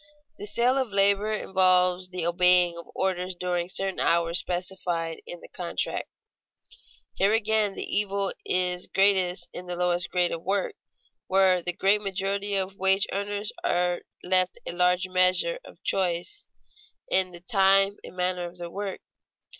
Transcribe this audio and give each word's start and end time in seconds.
The 0.39 0.47
sale 0.47 0.79
of 0.79 0.91
labor 0.91 1.31
involves 1.31 2.09
the 2.09 2.25
obeying 2.25 2.75
of 2.75 2.87
orders 2.95 3.35
during 3.35 3.69
certain 3.69 3.99
hours 3.99 4.39
specified 4.39 5.21
in 5.27 5.41
the 5.41 5.47
contract. 5.47 6.09
Here 7.13 7.33
again 7.33 7.75
the 7.75 7.83
evil 7.85 8.33
is 8.43 8.87
greatest 8.87 9.47
in 9.53 9.67
the 9.67 9.75
lowest 9.75 10.09
grades 10.09 10.33
of 10.33 10.41
work, 10.41 10.73
while 11.27 11.61
the 11.61 11.71
great 11.71 12.01
majority 12.01 12.55
of 12.55 12.77
wage 12.77 13.05
earners 13.11 13.51
are 13.63 14.01
left 14.23 14.57
a 14.65 14.71
large 14.71 15.07
measure 15.07 15.59
of 15.63 15.83
choice 15.83 16.47
in 17.07 17.29
the 17.29 17.39
time 17.39 17.97
and 18.03 18.15
manner 18.17 18.47
of 18.49 18.57
their 18.57 18.71
work. 18.71 19.01